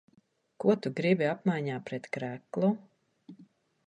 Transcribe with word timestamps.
Ko 0.63 0.75
tu 0.85 0.91
gribi 0.99 1.27
apmaiņā 1.33 1.75
pret 1.89 2.09
kreklu? 2.17 2.71